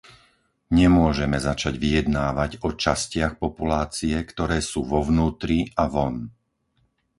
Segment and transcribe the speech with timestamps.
[0.79, 6.15] Nemôžeme začať vyjednávať o častiach populácie, ktoré sú vo vnútri a von.